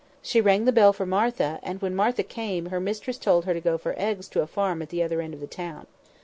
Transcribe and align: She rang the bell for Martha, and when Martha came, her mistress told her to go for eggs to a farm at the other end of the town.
She 0.23 0.41
rang 0.41 0.65
the 0.65 0.71
bell 0.71 0.93
for 0.93 1.05
Martha, 1.05 1.59
and 1.61 1.79
when 1.79 1.95
Martha 1.95 2.23
came, 2.23 2.65
her 2.71 2.79
mistress 2.79 3.19
told 3.19 3.45
her 3.45 3.53
to 3.53 3.61
go 3.61 3.77
for 3.77 3.93
eggs 3.99 4.27
to 4.29 4.41
a 4.41 4.47
farm 4.47 4.81
at 4.81 4.89
the 4.89 5.03
other 5.03 5.21
end 5.21 5.35
of 5.35 5.41
the 5.41 5.45
town. 5.45 5.85